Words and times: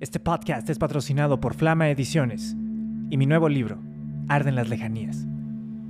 Este 0.00 0.20
podcast 0.20 0.70
es 0.70 0.78
patrocinado 0.78 1.40
por 1.40 1.54
Flama 1.54 1.90
Ediciones 1.90 2.54
y 3.10 3.16
mi 3.16 3.26
nuevo 3.26 3.48
libro, 3.48 3.82
Arden 4.28 4.54
las 4.54 4.68
Lejanías. 4.68 5.26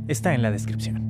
está 0.09 0.33
en 0.33 0.41
la 0.41 0.51
descripción. 0.51 1.05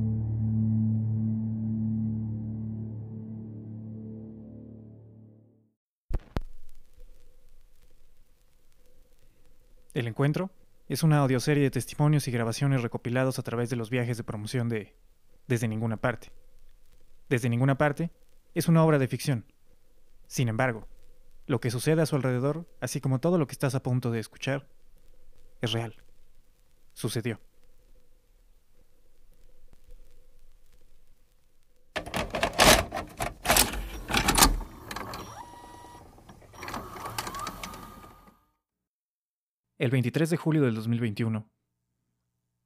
El 9.96 10.06
encuentro 10.06 10.52
es 10.88 11.02
una 11.02 11.18
audioserie 11.18 11.64
de 11.64 11.72
testimonios 11.72 12.28
y 12.28 12.32
grabaciones 12.32 12.84
recopilados 12.84 13.40
a 13.40 13.42
través 13.42 13.72
de 13.72 13.76
los 13.76 13.90
viajes 13.90 14.18
de 14.18 14.24
promoción 14.24 14.70
de 14.70 14.94
Desde 15.48 15.68
ninguna 15.68 15.98
parte. 15.98 16.32
Desde 17.30 17.50
ninguna 17.50 17.78
parte 17.78 18.12
es 18.54 18.68
una 18.68 18.84
obra 18.84 19.00
de 19.00 19.08
ficción. 19.08 19.46
Sin 20.28 20.48
embargo, 20.48 20.88
lo 21.46 21.60
que 21.60 21.72
sucede 21.72 22.02
a 22.02 22.06
su 22.06 22.16
alrededor, 22.16 22.68
así 22.82 23.02
como 23.02 23.20
todo 23.20 23.38
lo 23.38 23.48
que 23.48 23.54
estás 23.54 23.76
a 23.76 23.84
punto 23.84 24.12
de 24.12 24.20
escuchar, 24.20 24.68
es 25.62 25.72
real. 25.72 25.96
Sucedió. 26.94 27.40
El 39.78 39.92
23 39.92 40.30
de 40.30 40.38
julio 40.38 40.64
del 40.64 40.74
2021, 40.74 41.48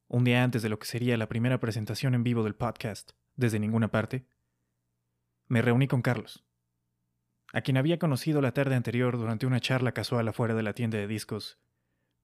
un 0.09 0.23
día 0.23 0.43
antes 0.43 0.63
de 0.63 0.69
lo 0.69 0.79
que 0.79 0.87
sería 0.87 1.17
la 1.17 1.29
primera 1.29 1.59
presentación 1.59 2.15
en 2.15 2.23
vivo 2.23 2.43
del 2.43 2.55
podcast, 2.55 3.11
desde 3.35 3.59
ninguna 3.59 3.89
parte, 3.89 4.25
me 5.47 5.61
reuní 5.61 5.87
con 5.87 6.01
Carlos, 6.01 6.43
a 7.53 7.61
quien 7.61 7.77
había 7.77 7.99
conocido 7.99 8.41
la 8.41 8.51
tarde 8.51 8.75
anterior 8.75 9.17
durante 9.17 9.45
una 9.45 9.59
charla 9.59 9.93
casual 9.93 10.27
afuera 10.27 10.55
de 10.55 10.63
la 10.63 10.73
tienda 10.73 10.97
de 10.97 11.07
discos 11.07 11.59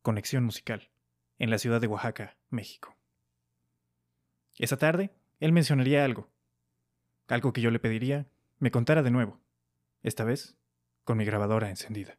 Conexión 0.01 0.43
Musical, 0.43 0.89
en 1.37 1.51
la 1.51 1.59
ciudad 1.59 1.79
de 1.79 1.87
Oaxaca, 1.87 2.37
México. 2.49 2.97
Esa 4.57 4.77
tarde, 4.77 5.11
él 5.39 5.51
mencionaría 5.51 6.03
algo, 6.03 6.27
algo 7.27 7.53
que 7.53 7.61
yo 7.61 7.69
le 7.69 7.79
pediría 7.79 8.27
me 8.57 8.71
contara 8.71 9.03
de 9.03 9.11
nuevo, 9.11 9.39
esta 10.01 10.23
vez 10.23 10.57
con 11.03 11.17
mi 11.17 11.25
grabadora 11.25 11.69
encendida. 11.69 12.17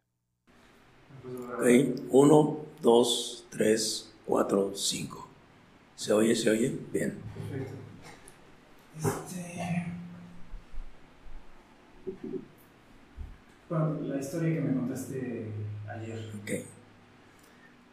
Uno, 2.10 2.58
dos, 2.80 3.46
tres, 3.50 4.14
cuatro, 4.26 4.76
cinco. 4.76 5.25
¿Se 5.96 6.12
oye? 6.12 6.36
¿Se 6.36 6.50
oye? 6.50 6.78
Bien. 6.92 7.18
Perfecto. 7.34 7.74
Este... 8.98 9.86
Bueno, 13.68 14.00
la 14.02 14.20
historia 14.20 14.54
que 14.54 14.60
me 14.60 14.74
contaste 14.74 15.46
ayer. 15.88 16.30
Ok. 16.42 16.50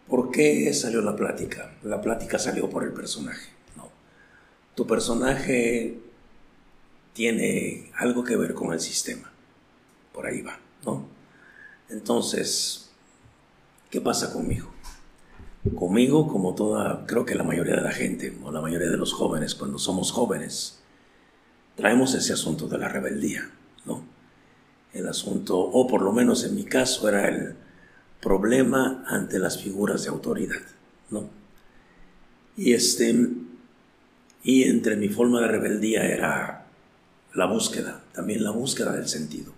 ¿Por 0.07 0.31
qué 0.31 0.71
salió 0.73 1.01
la 1.01 1.15
plática? 1.15 1.75
La 1.83 2.01
plática 2.01 2.37
salió 2.37 2.69
por 2.69 2.83
el 2.83 2.91
personaje. 2.91 3.49
No. 3.77 3.89
Tu 4.75 4.85
personaje 4.85 5.97
tiene 7.13 7.89
algo 7.95 8.23
que 8.23 8.35
ver 8.35 8.53
con 8.53 8.73
el 8.73 8.81
sistema. 8.81 9.31
Por 10.11 10.27
ahí 10.27 10.41
va, 10.41 10.59
¿no? 10.85 11.07
Entonces, 11.89 12.91
¿qué 13.89 14.01
pasa 14.01 14.33
conmigo? 14.33 14.72
Conmigo, 15.71 16.27
como 16.27 16.55
toda, 16.55 17.05
creo 17.07 17.25
que 17.25 17.35
la 17.35 17.43
mayoría 17.43 17.77
de 17.77 17.81
la 17.81 17.91
gente, 17.91 18.37
o 18.43 18.51
la 18.51 18.59
mayoría 18.59 18.89
de 18.89 18.97
los 18.97 19.13
jóvenes, 19.13 19.55
cuando 19.55 19.79
somos 19.79 20.11
jóvenes, 20.11 20.81
traemos 21.77 22.13
ese 22.15 22.33
asunto 22.33 22.67
de 22.67 22.77
la 22.77 22.89
rebeldía, 22.89 23.49
¿no? 23.85 24.03
El 24.91 25.07
asunto, 25.07 25.57
o 25.57 25.87
por 25.87 26.01
lo 26.01 26.11
menos 26.11 26.43
en 26.43 26.55
mi 26.55 26.65
caso, 26.65 27.07
era 27.07 27.29
el 27.29 27.55
problema 28.21 29.05
ante 29.07 29.39
las 29.39 29.57
figuras 29.57 30.03
de 30.03 30.09
autoridad, 30.09 30.61
¿no? 31.09 31.29
Y 32.57 32.73
este, 32.73 33.29
y 34.43 34.63
entre 34.63 34.97
mi 34.97 35.07
forma 35.07 35.39
de 35.39 35.47
rebeldía 35.47 36.03
era 36.05 36.67
la 37.33 37.45
búsqueda, 37.45 38.03
también 38.11 38.43
la 38.43 38.51
búsqueda 38.51 38.91
del 38.91 39.07
sentido. 39.07 39.53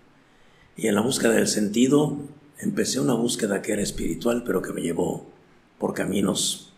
Y 0.77 0.87
en 0.87 0.93
la 0.93 1.01
búsqueda 1.01 1.33
del 1.33 1.47
sentido 1.47 2.15
empecé 2.59 2.99
una 2.99 3.15
búsqueda 3.15 3.63
que 3.63 3.73
era 3.73 3.81
espiritual, 3.81 4.43
pero 4.45 4.61
que 4.61 4.71
me 4.71 4.81
llevó 4.81 5.34
por 5.77 5.93
caminos 5.93 6.73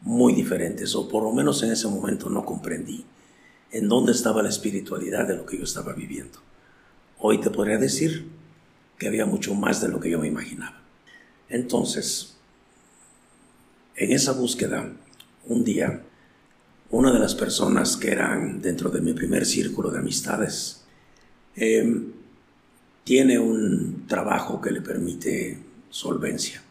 muy 0.00 0.34
diferentes, 0.34 0.94
o 0.94 1.08
por 1.08 1.22
lo 1.22 1.32
menos 1.32 1.62
en 1.62 1.72
ese 1.72 1.88
momento 1.88 2.28
no 2.28 2.44
comprendí 2.44 3.04
en 3.70 3.88
dónde 3.88 4.12
estaba 4.12 4.42
la 4.42 4.48
espiritualidad 4.48 5.26
de 5.26 5.36
lo 5.36 5.46
que 5.46 5.58
yo 5.58 5.64
estaba 5.64 5.92
viviendo. 5.92 6.38
Hoy 7.18 7.40
te 7.40 7.50
podría 7.50 7.78
decir 7.78 8.26
que 8.98 9.08
había 9.08 9.26
mucho 9.26 9.54
más 9.54 9.80
de 9.80 9.88
lo 9.88 10.00
que 10.00 10.10
yo 10.10 10.18
me 10.18 10.28
imaginaba. 10.28 10.82
Entonces, 11.48 12.36
en 13.96 14.12
esa 14.12 14.32
búsqueda, 14.32 14.92
un 15.46 15.64
día, 15.64 16.02
una 16.90 17.12
de 17.12 17.18
las 17.18 17.34
personas 17.34 17.96
que 17.96 18.10
eran 18.10 18.60
dentro 18.60 18.90
de 18.90 19.00
mi 19.00 19.12
primer 19.12 19.46
círculo 19.46 19.90
de 19.90 20.00
amistades, 20.00 20.84
eh, 21.56 22.08
tiene 23.04 23.38
un 23.38 24.06
trabajo 24.06 24.60
que 24.60 24.70
le 24.70 24.80
permite 24.80 25.58
solvencia 25.90 26.62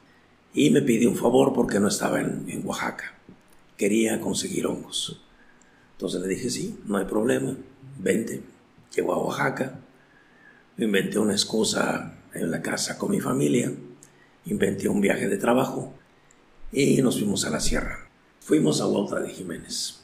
y 0.53 0.69
me 0.69 0.81
pidió 0.81 1.09
un 1.09 1.15
favor 1.15 1.53
porque 1.53 1.79
no 1.79 1.87
estaba 1.87 2.19
en, 2.19 2.45
en, 2.47 2.65
Oaxaca. 2.65 3.15
Quería 3.77 4.19
conseguir 4.19 4.67
hongos. 4.67 5.21
Entonces 5.93 6.21
le 6.21 6.27
dije, 6.27 6.49
sí, 6.49 6.79
no 6.85 6.97
hay 6.97 7.05
problema, 7.05 7.55
vente. 7.99 8.41
Llegó 8.95 9.13
a 9.13 9.17
Oaxaca, 9.17 9.79
inventé 10.77 11.19
una 11.19 11.33
excusa 11.33 12.17
en 12.33 12.51
la 12.51 12.61
casa 12.61 12.97
con 12.97 13.11
mi 13.11 13.19
familia, 13.19 13.71
inventé 14.45 14.89
un 14.89 15.01
viaje 15.01 15.27
de 15.27 15.37
trabajo 15.37 15.93
y 16.71 17.01
nos 17.01 17.17
fuimos 17.17 17.45
a 17.45 17.49
la 17.49 17.59
sierra. 17.59 18.09
Fuimos 18.39 18.81
a 18.81 18.87
Huautla 18.87 19.19
de 19.19 19.29
Jiménez, 19.29 20.01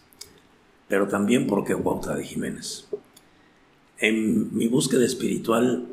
pero 0.88 1.08
también 1.08 1.48
porque 1.48 1.74
Huautla 1.74 2.16
de 2.16 2.24
Jiménez. 2.24 2.88
En 3.98 4.56
mi 4.56 4.68
búsqueda 4.68 5.06
espiritual 5.06 5.88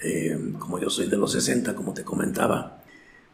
eh, 0.00 0.52
como 0.58 0.78
yo 0.78 0.90
soy 0.90 1.08
de 1.08 1.16
los 1.16 1.32
60, 1.32 1.74
como 1.74 1.92
te 1.92 2.04
comentaba, 2.04 2.77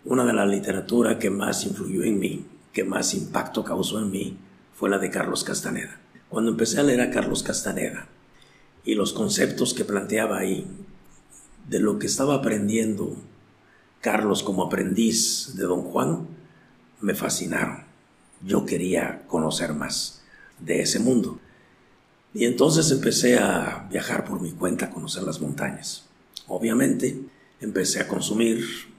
una 0.05 0.25
de 0.25 0.33
las 0.33 0.49
literaturas 0.49 1.17
que 1.17 1.31
más 1.31 1.65
influyó 1.65 2.03
en 2.03 2.19
mí, 2.19 2.47
que 2.73 2.85
más 2.85 3.15
impacto 3.15 3.65
causó 3.65 4.01
en 4.01 4.11
mí, 4.11 4.37
fue 4.75 4.91
la 4.91 4.99
de 4.99 5.11
Carlos 5.11 5.45
Castaneda. 5.45 6.01
Cuando 6.29 6.51
empecé 6.51 6.81
a 6.81 6.83
leer 6.83 7.01
a 7.01 7.11
Carlos 7.11 7.43
Castaneda 7.43 8.09
y 8.85 8.95
los 8.95 9.13
conceptos 9.13 9.73
que 9.73 9.85
planteaba 9.85 10.39
ahí, 10.39 10.67
de 11.69 11.81
lo 11.81 11.99
que 11.99 12.07
estaba 12.07 12.35
aprendiendo 12.35 13.17
Carlos 14.01 14.43
como 14.43 14.65
aprendiz 14.65 15.55
de 15.57 15.65
Don 15.65 15.83
Juan, 15.83 16.27
me 17.01 17.15
fascinaron. 17.15 17.85
Yo 18.45 18.67
quería 18.67 19.23
conocer 19.29 19.73
más 19.73 20.23
de 20.59 20.83
ese 20.83 20.99
mundo. 20.99 21.41
Y 22.35 22.45
entonces 22.45 22.91
empecé 22.91 23.39
a 23.39 23.89
viajar 23.91 24.27
por 24.27 24.43
mi 24.43 24.53
cuenta, 24.53 24.87
a 24.87 24.91
conocer 24.91 25.23
las 25.23 25.41
montañas. 25.41 26.05
Obviamente 26.47 27.19
empecé 27.61 28.01
a 28.01 28.09
consumir 28.09 28.94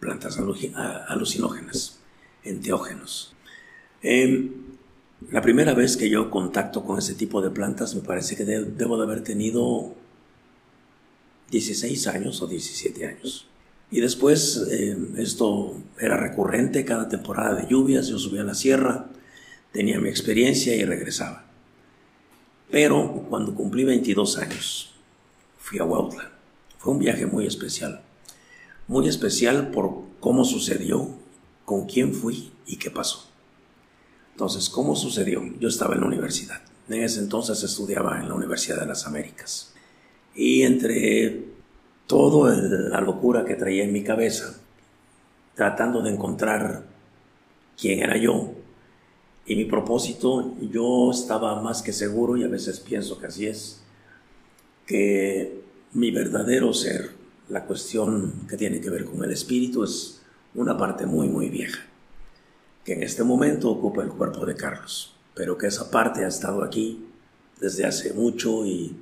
plantas 0.00 0.38
alucinógenas, 0.38 1.98
enteógenos. 2.44 3.34
Eh, 4.02 4.52
la 5.30 5.42
primera 5.42 5.74
vez 5.74 5.96
que 5.96 6.08
yo 6.08 6.30
contacto 6.30 6.84
con 6.84 6.98
ese 6.98 7.14
tipo 7.14 7.42
de 7.42 7.50
plantas 7.50 7.94
me 7.94 8.02
parece 8.02 8.36
que 8.36 8.44
de, 8.44 8.64
debo 8.64 8.96
de 8.96 9.04
haber 9.04 9.22
tenido 9.22 9.94
16 11.50 12.06
años 12.06 12.40
o 12.42 12.46
17 12.46 13.06
años. 13.06 13.46
Y 13.90 14.00
después 14.00 14.66
eh, 14.70 14.96
esto 15.16 15.74
era 15.98 16.16
recurrente 16.16 16.84
cada 16.84 17.08
temporada 17.08 17.54
de 17.54 17.68
lluvias, 17.68 18.08
yo 18.08 18.18
subía 18.18 18.42
a 18.42 18.44
la 18.44 18.54
sierra, 18.54 19.06
tenía 19.72 19.98
mi 19.98 20.08
experiencia 20.08 20.76
y 20.76 20.84
regresaba. 20.84 21.46
Pero 22.70 23.24
cuando 23.30 23.54
cumplí 23.54 23.84
22 23.84 24.38
años, 24.38 24.94
fui 25.58 25.78
a 25.78 25.84
Huautla. 25.84 26.30
Fue 26.78 26.92
un 26.92 26.98
viaje 26.98 27.26
muy 27.26 27.46
especial. 27.46 28.02
Muy 28.88 29.06
especial 29.06 29.70
por 29.70 30.02
cómo 30.18 30.44
sucedió, 30.44 31.10
con 31.64 31.86
quién 31.86 32.14
fui 32.14 32.50
y 32.66 32.76
qué 32.76 32.90
pasó. 32.90 33.28
Entonces, 34.32 34.70
¿cómo 34.70 34.96
sucedió? 34.96 35.42
Yo 35.60 35.68
estaba 35.68 35.94
en 35.94 36.00
la 36.00 36.06
universidad. 36.06 36.60
En 36.88 37.02
ese 37.02 37.20
entonces 37.20 37.62
estudiaba 37.62 38.18
en 38.18 38.28
la 38.28 38.34
Universidad 38.34 38.80
de 38.80 38.86
las 38.86 39.06
Américas. 39.06 39.74
Y 40.34 40.62
entre 40.62 41.44
toda 42.06 42.56
la 42.56 43.00
locura 43.02 43.44
que 43.44 43.56
traía 43.56 43.84
en 43.84 43.92
mi 43.92 44.02
cabeza, 44.02 44.58
tratando 45.54 46.00
de 46.00 46.10
encontrar 46.10 46.86
quién 47.76 48.00
era 48.00 48.16
yo 48.16 48.54
y 49.44 49.56
mi 49.56 49.64
propósito, 49.64 50.54
yo 50.70 51.10
estaba 51.10 51.60
más 51.60 51.82
que 51.82 51.92
seguro, 51.92 52.36
y 52.36 52.44
a 52.44 52.48
veces 52.48 52.80
pienso 52.80 53.18
que 53.18 53.26
así 53.26 53.46
es, 53.46 53.82
que 54.86 55.62
mi 55.92 56.10
verdadero 56.10 56.72
ser, 56.72 57.17
la 57.48 57.64
cuestión 57.64 58.46
que 58.48 58.56
tiene 58.56 58.80
que 58.80 58.90
ver 58.90 59.04
con 59.04 59.24
el 59.24 59.30
espíritu, 59.30 59.84
es 59.84 60.20
una 60.54 60.76
parte 60.76 61.06
muy, 61.06 61.28
muy 61.28 61.48
vieja, 61.48 61.80
que 62.84 62.94
en 62.94 63.02
este 63.02 63.22
momento 63.22 63.70
ocupa 63.70 64.02
el 64.02 64.10
cuerpo 64.10 64.44
de 64.44 64.54
Carlos, 64.54 65.14
pero 65.34 65.56
que 65.56 65.66
esa 65.66 65.90
parte 65.90 66.24
ha 66.24 66.28
estado 66.28 66.62
aquí 66.62 67.06
desde 67.60 67.86
hace 67.86 68.12
mucho 68.12 68.66
y, 68.66 68.96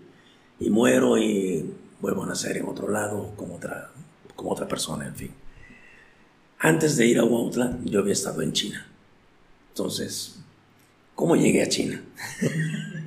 y 0.60 0.70
muero 0.70 1.19
y 1.19 1.75
vuelvo 2.00 2.25
a 2.25 2.26
nacer 2.26 2.56
en 2.56 2.66
otro 2.66 2.88
lado 2.88 3.32
como 3.37 3.56
otra, 3.56 3.90
como 4.34 4.52
otra 4.52 4.69
persona, 4.69 5.06
en 5.06 5.14
fin. 5.14 5.31
Antes 6.58 6.96
de 6.96 7.06
ir 7.06 7.19
a 7.19 7.25
Huautla, 7.25 7.78
yo 7.84 8.00
había 8.00 8.14
estado 8.14 8.42
en 8.42 8.52
China. 8.52 8.87
Entonces, 9.69 10.38
¿cómo 11.14 11.37
llegué 11.37 11.62
a 11.62 11.69
China? 11.69 12.02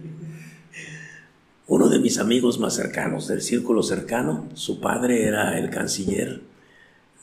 Uno 1.70 1.88
de 1.88 2.00
mis 2.00 2.18
amigos 2.18 2.60
más 2.60 2.74
cercanos, 2.74 3.28
del 3.28 3.44
círculo 3.44 3.84
cercano, 3.84 4.50
su 4.56 4.80
padre 4.80 5.28
era 5.28 5.60
el 5.60 5.70
canciller 5.70 6.42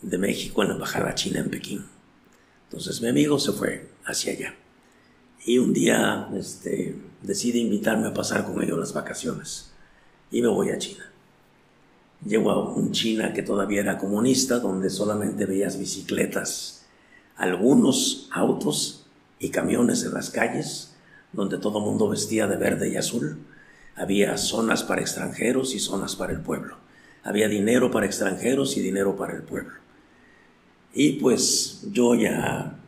de 0.02 0.18
México 0.18 0.62
en 0.62 0.68
la 0.68 0.74
Embajada 0.74 1.16
China 1.16 1.40
en 1.40 1.50
Pekín. 1.50 1.84
Entonces 2.68 3.02
mi 3.02 3.08
amigo 3.08 3.40
se 3.40 3.50
fue 3.50 3.88
hacia 4.04 4.34
allá. 4.34 4.54
Y 5.44 5.58
un 5.58 5.72
día 5.72 6.28
este, 6.36 6.96
decide 7.22 7.58
invitarme 7.58 8.06
a 8.06 8.14
pasar 8.14 8.44
con 8.44 8.62
ellos 8.62 8.78
las 8.78 8.94
vacaciones. 8.94 9.72
Y 10.30 10.42
me 10.42 10.48
voy 10.48 10.70
a 10.70 10.78
China. 10.78 11.10
Llego 12.24 12.52
a 12.52 12.72
un 12.72 12.92
China 12.92 13.32
que 13.32 13.42
todavía 13.42 13.80
era 13.80 13.98
comunista, 13.98 14.60
donde 14.60 14.90
solamente 14.90 15.44
veías 15.44 15.76
bicicletas, 15.76 16.86
algunos 17.36 18.28
autos 18.30 19.06
y 19.40 19.48
camiones 19.48 20.04
en 20.04 20.14
las 20.14 20.30
calles, 20.30 20.94
donde 21.32 21.58
todo 21.58 21.80
el 21.80 21.84
mundo 21.84 22.08
vestía 22.08 22.46
de 22.46 22.56
verde 22.56 22.90
y 22.90 22.96
azul. 22.96 23.40
Había 23.96 24.36
zonas 24.36 24.82
para 24.82 25.00
extranjeros 25.00 25.74
y 25.74 25.80
zonas 25.80 26.16
para 26.16 26.32
el 26.32 26.40
pueblo. 26.40 26.76
Había 27.24 27.48
dinero 27.48 27.90
para 27.90 28.06
extranjeros 28.06 28.76
y 28.76 28.80
dinero 28.80 29.16
para 29.16 29.34
el 29.34 29.42
pueblo. 29.42 29.74
Y 30.94 31.14
pues 31.14 31.82
yo 31.90 32.14
ya, 32.14 32.78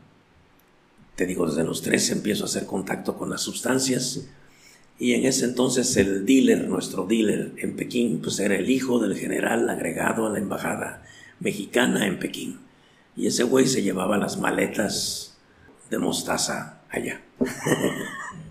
te 1.16 1.26
digo, 1.26 1.46
desde 1.46 1.64
los 1.64 1.82
tres 1.82 2.10
empiezo 2.10 2.44
a 2.44 2.46
hacer 2.46 2.66
contacto 2.66 3.16
con 3.16 3.30
las 3.30 3.40
sustancias 3.40 4.28
y 4.98 5.12
en 5.12 5.26
ese 5.26 5.44
entonces 5.44 5.96
el 5.96 6.26
dealer, 6.26 6.66
nuestro 6.68 7.06
dealer 7.06 7.52
en 7.58 7.76
Pekín, 7.76 8.20
pues 8.20 8.40
era 8.40 8.56
el 8.56 8.68
hijo 8.68 8.98
del 8.98 9.16
general 9.16 9.68
agregado 9.68 10.26
a 10.26 10.30
la 10.30 10.38
embajada 10.38 11.04
mexicana 11.38 12.06
en 12.06 12.18
Pekín. 12.18 12.58
Y 13.16 13.28
ese 13.28 13.44
güey 13.44 13.66
se 13.66 13.82
llevaba 13.82 14.18
las 14.18 14.38
maletas 14.38 15.36
de 15.88 15.98
mostaza 15.98 16.80
allá. 16.90 17.20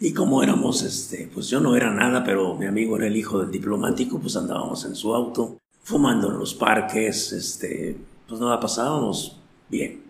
y 0.00 0.12
como 0.12 0.42
éramos, 0.42 0.82
este, 0.82 1.30
pues 1.32 1.48
yo 1.48 1.60
no 1.60 1.76
era 1.76 1.92
nada, 1.92 2.24
pero 2.24 2.56
mi 2.56 2.66
amigo 2.66 2.96
era 2.96 3.06
el 3.06 3.16
hijo 3.16 3.38
del 3.40 3.50
diplomático, 3.50 4.18
pues 4.18 4.34
andábamos 4.36 4.84
en 4.86 4.96
su 4.96 5.14
auto, 5.14 5.58
fumando 5.82 6.30
en 6.30 6.38
los 6.38 6.54
parques, 6.54 7.32
este, 7.32 7.96
pues 8.26 8.40
nada, 8.40 8.58
pasábamos 8.58 9.36
bien. 9.68 10.02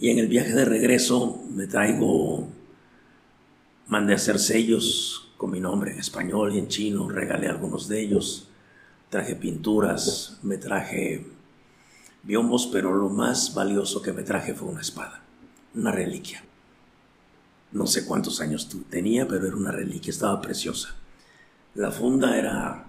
Y 0.00 0.10
en 0.10 0.18
el 0.18 0.28
viaje 0.28 0.52
de 0.52 0.64
regreso 0.64 1.42
me 1.54 1.66
traigo 1.66 2.48
Mandé 3.88 4.14
a 4.14 4.16
hacer 4.16 4.40
sellos 4.40 5.28
con 5.36 5.52
mi 5.52 5.60
nombre 5.60 5.92
en 5.92 6.00
español 6.00 6.52
y 6.52 6.58
en 6.58 6.66
chino, 6.66 7.08
regalé 7.08 7.46
algunos 7.46 7.86
de 7.86 8.00
ellos, 8.00 8.48
traje 9.10 9.36
pinturas, 9.36 10.40
me 10.42 10.58
traje 10.58 11.24
biombos, 12.24 12.66
pero 12.66 12.92
lo 12.92 13.10
más 13.10 13.54
valioso 13.54 14.02
que 14.02 14.12
me 14.12 14.24
traje 14.24 14.54
fue 14.54 14.66
una 14.66 14.80
espada, 14.80 15.22
una 15.76 15.92
reliquia. 15.92 16.42
No 17.72 17.86
sé 17.86 18.06
cuántos 18.06 18.40
años 18.40 18.68
tenía, 18.88 19.26
pero 19.26 19.46
era 19.46 19.56
una 19.56 19.72
reliquia, 19.72 20.10
estaba 20.10 20.40
preciosa. 20.40 20.94
La 21.74 21.90
funda 21.90 22.38
era, 22.38 22.86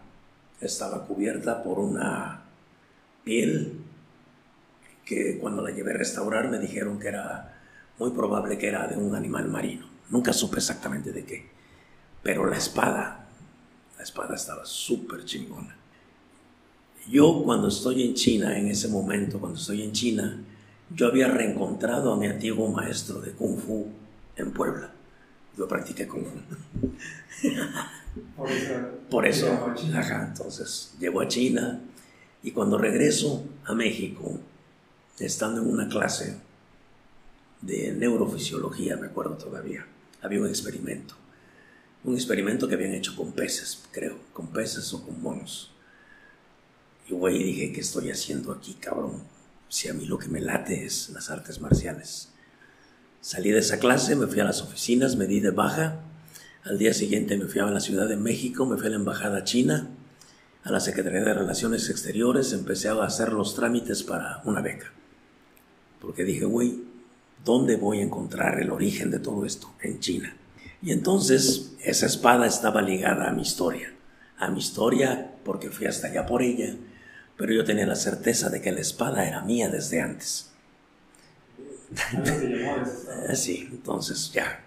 estaba 0.62 1.06
cubierta 1.06 1.64
por 1.64 1.80
una 1.80 2.44
piel 3.24 3.74
que 5.04 5.38
cuando 5.40 5.62
la 5.62 5.72
llevé 5.72 5.92
a 5.94 5.98
restaurar 5.98 6.50
me 6.50 6.60
dijeron 6.60 7.00
que 7.00 7.08
era 7.08 7.58
muy 8.00 8.12
probable 8.12 8.58
que 8.58 8.68
era 8.68 8.88
de 8.88 8.96
un 8.96 9.16
animal 9.16 9.50
marino. 9.50 9.88
Nunca 10.10 10.32
supe 10.32 10.58
exactamente 10.58 11.12
de 11.12 11.26
qué. 11.26 11.50
Pero 12.24 12.46
la 12.46 12.58
espada, 12.58 13.28
la 13.98 14.04
espada 14.04 14.36
estaba 14.36 14.66
súper 14.66 15.26
chingona. 15.26 15.76
Yo 17.10 17.42
cuando 17.44 17.70
estoy 17.70 18.04
en 18.04 18.14
China, 18.14 18.58
en 18.58 18.68
ese 18.68 18.90
momento, 18.90 19.40
cuando 19.40 19.60
estoy 19.60 19.82
en 19.82 19.94
China, 19.94 20.44
yo 20.94 21.08
había 21.08 21.28
reencontrado 21.28 22.14
a 22.14 22.18
mi 22.18 22.28
antiguo 22.28 22.70
maestro 22.70 23.22
de 23.22 23.32
Kung 23.32 23.58
Fu 23.58 23.88
en 24.38 24.52
Puebla. 24.52 24.92
Yo 25.58 25.68
practiqué 25.68 26.06
Fu. 26.06 26.24
Por 28.36 28.52
eso. 28.52 28.74
Por 29.10 29.28
eso. 29.28 29.74
Ajá, 29.96 30.28
entonces 30.28 30.94
llego 31.00 31.22
a 31.22 31.28
China 31.28 31.82
y 32.44 32.52
cuando 32.52 32.78
regreso 32.78 33.44
a 33.66 33.74
México, 33.74 34.40
estando 35.20 35.62
en 35.62 35.70
una 35.70 35.90
clase 35.90 36.38
de 37.62 37.92
neurofisiología, 37.94 38.98
me 38.98 39.08
acuerdo 39.08 39.36
todavía, 39.36 39.86
había 40.22 40.40
un 40.40 40.48
experimento. 40.48 41.16
Un 42.04 42.14
experimento 42.14 42.68
que 42.68 42.76
habían 42.76 42.94
hecho 42.94 43.16
con 43.16 43.32
peces, 43.32 43.84
creo, 43.92 44.18
con 44.32 44.48
peces 44.48 44.94
o 44.94 45.04
con 45.04 45.22
monos. 45.22 45.72
Y 47.10 47.14
güey, 47.14 47.44
dije, 47.44 47.74
¿qué 47.74 47.82
estoy 47.82 48.12
haciendo 48.12 48.52
aquí, 48.52 48.76
cabrón? 48.76 49.24
Si 49.70 49.90
a 49.90 49.94
mí 49.94 50.06
lo 50.06 50.18
que 50.18 50.28
me 50.28 50.40
late 50.40 50.86
es 50.86 51.10
las 51.10 51.30
artes 51.30 51.60
marciales. 51.60 52.30
Salí 53.28 53.52
de 53.52 53.60
esa 53.60 53.78
clase, 53.78 54.16
me 54.16 54.28
fui 54.28 54.40
a 54.40 54.46
las 54.46 54.62
oficinas, 54.62 55.18
me 55.18 55.28
di 55.28 55.42
de 55.42 55.52
baja. 55.52 56.00
Al 56.64 56.78
día 56.78 56.94
siguiente 56.94 57.38
me 57.38 57.44
fui 57.44 57.60
a 57.60 57.66
la 57.66 57.82
Ciudad 57.82 58.08
de 58.08 58.16
México, 58.16 58.66
me 58.66 58.78
fui 58.78 58.88
a 58.88 58.92
la 58.92 58.96
Embajada 58.96 59.44
China, 59.44 59.90
a 60.64 60.72
la 60.72 60.80
Secretaría 60.80 61.26
de 61.26 61.34
Relaciones 61.34 61.90
Exteriores, 61.90 62.54
empecé 62.54 62.88
a 62.88 63.04
hacer 63.04 63.34
los 63.34 63.54
trámites 63.54 64.02
para 64.02 64.42
una 64.46 64.62
beca. 64.62 64.94
Porque 66.00 66.24
dije, 66.24 66.46
güey, 66.46 66.86
¿Dónde 67.44 67.76
voy 67.76 68.00
a 68.00 68.04
encontrar 68.04 68.62
el 68.62 68.72
origen 68.72 69.12
de 69.12 69.20
todo 69.20 69.46
esto? 69.46 69.76
En 69.82 70.00
China. 70.00 70.34
Y 70.82 70.94
entonces 70.94 71.74
esa 71.84 72.06
espada 72.06 72.48
estaba 72.48 72.82
ligada 72.82 73.28
a 73.28 73.34
mi 73.34 73.42
historia. 73.42 73.94
A 74.38 74.50
mi 74.50 74.60
historia 74.60 75.36
porque 75.44 75.70
fui 75.70 75.86
hasta 75.86 76.08
allá 76.08 76.26
por 76.26 76.44
ella, 76.44 76.78
pero 77.36 77.52
yo 77.52 77.66
tenía 77.66 77.88
la 77.88 77.98
certeza 77.98 78.50
de 78.50 78.62
que 78.62 78.72
la 78.72 78.80
espada 78.80 79.28
era 79.28 79.42
mía 79.42 79.68
desde 79.68 80.00
antes. 80.00 80.52
sí, 83.36 83.68
entonces 83.72 84.32
ya. 84.32 84.64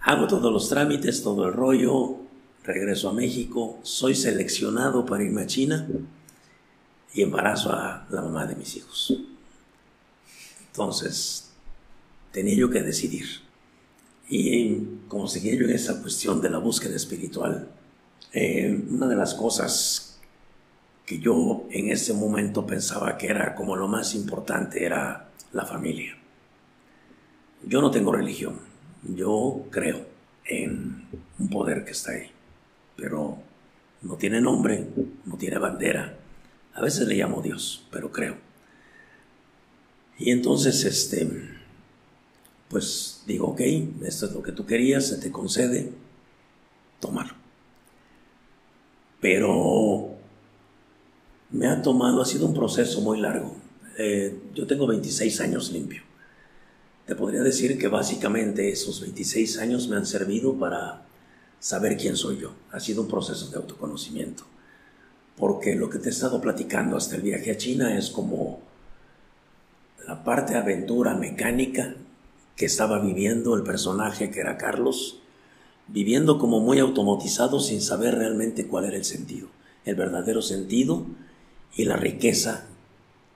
Hago 0.00 0.26
todos 0.26 0.52
los 0.52 0.68
trámites, 0.68 1.22
todo 1.22 1.46
el 1.46 1.54
rollo, 1.54 2.18
regreso 2.62 3.08
a 3.08 3.12
México, 3.12 3.78
soy 3.82 4.14
seleccionado 4.14 5.04
para 5.06 5.22
irme 5.22 5.42
a 5.42 5.46
China 5.46 5.88
y 7.14 7.22
embarazo 7.22 7.72
a 7.72 8.06
la 8.10 8.22
mamá 8.22 8.46
de 8.46 8.56
mis 8.56 8.76
hijos. 8.76 9.14
Entonces, 10.66 11.50
tenía 12.32 12.54
yo 12.56 12.68
que 12.68 12.82
decidir. 12.82 13.26
Y 14.28 14.76
como 15.08 15.28
seguía 15.28 15.54
yo 15.54 15.64
en 15.64 15.70
esa 15.70 16.00
cuestión 16.02 16.40
de 16.40 16.50
la 16.50 16.58
búsqueda 16.58 16.96
espiritual, 16.96 17.68
eh, 18.32 18.84
una 18.90 19.06
de 19.06 19.16
las 19.16 19.34
cosas 19.34 20.03
que 21.06 21.18
yo 21.18 21.66
en 21.70 21.90
ese 21.90 22.14
momento 22.14 22.66
pensaba 22.66 23.18
que 23.18 23.26
era 23.26 23.54
como 23.54 23.76
lo 23.76 23.88
más 23.88 24.14
importante 24.14 24.84
era 24.84 25.28
la 25.52 25.66
familia. 25.66 26.16
Yo 27.66 27.80
no 27.80 27.90
tengo 27.90 28.12
religión, 28.12 28.58
yo 29.02 29.66
creo 29.70 30.06
en 30.46 31.06
un 31.38 31.48
poder 31.48 31.84
que 31.84 31.92
está 31.92 32.12
ahí, 32.12 32.30
pero 32.96 33.38
no 34.02 34.16
tiene 34.16 34.40
nombre, 34.40 34.86
no 35.24 35.36
tiene 35.36 35.58
bandera. 35.58 36.16
A 36.74 36.82
veces 36.82 37.06
le 37.06 37.14
llamo 37.14 37.40
Dios, 37.40 37.86
pero 37.90 38.10
creo. 38.10 38.36
Y 40.18 40.30
entonces, 40.30 40.84
este, 40.84 41.28
pues 42.68 43.22
digo, 43.26 43.48
ok, 43.48 43.60
esto 44.04 44.26
es 44.26 44.32
lo 44.32 44.42
que 44.42 44.52
tú 44.52 44.66
querías, 44.66 45.06
se 45.06 45.18
te 45.18 45.30
concede, 45.30 45.92
tomar. 47.00 47.34
Pero 49.20 50.13
me 51.54 51.68
ha 51.68 51.82
tomado, 51.82 52.20
ha 52.20 52.24
sido 52.24 52.46
un 52.46 52.54
proceso 52.54 53.00
muy 53.00 53.20
largo. 53.20 53.54
Eh, 53.96 54.36
yo 54.54 54.66
tengo 54.66 54.88
26 54.88 55.40
años 55.40 55.70
limpio. 55.70 56.02
Te 57.06 57.14
podría 57.14 57.42
decir 57.42 57.78
que 57.78 57.86
básicamente 57.86 58.70
esos 58.70 59.00
26 59.00 59.58
años 59.58 59.86
me 59.86 59.96
han 59.96 60.04
servido 60.04 60.58
para 60.58 61.06
saber 61.60 61.96
quién 61.96 62.16
soy 62.16 62.40
yo. 62.40 62.54
Ha 62.72 62.80
sido 62.80 63.02
un 63.02 63.08
proceso 63.08 63.50
de 63.50 63.56
autoconocimiento. 63.56 64.42
Porque 65.36 65.76
lo 65.76 65.88
que 65.90 65.98
te 65.98 66.08
he 66.08 66.10
estado 66.10 66.40
platicando 66.40 66.96
hasta 66.96 67.14
el 67.14 67.22
viaje 67.22 67.52
a 67.52 67.56
China 67.56 67.96
es 67.96 68.10
como 68.10 68.58
la 70.08 70.24
parte 70.24 70.56
aventura 70.56 71.14
mecánica 71.14 71.94
que 72.56 72.66
estaba 72.66 72.98
viviendo 72.98 73.54
el 73.54 73.62
personaje 73.62 74.32
que 74.32 74.40
era 74.40 74.58
Carlos, 74.58 75.20
viviendo 75.86 76.36
como 76.40 76.58
muy 76.58 76.80
automatizado 76.80 77.60
sin 77.60 77.80
saber 77.80 78.16
realmente 78.16 78.66
cuál 78.66 78.86
era 78.86 78.96
el 78.96 79.04
sentido, 79.04 79.48
el 79.84 79.94
verdadero 79.94 80.42
sentido 80.42 81.06
y 81.76 81.84
la 81.84 81.96
riqueza 81.96 82.66